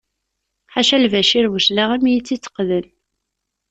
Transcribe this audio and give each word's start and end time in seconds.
Ḥaca 0.73 0.97
Lbacir 1.03 1.45
Buclaɣem 1.53 2.03
i 2.05 2.11
yi-tt-yetteqden. 2.13 2.85